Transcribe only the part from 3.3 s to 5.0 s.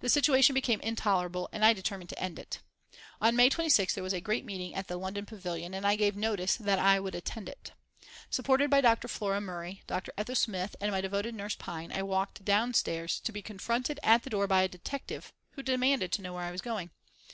May 26th there was a great meeting at the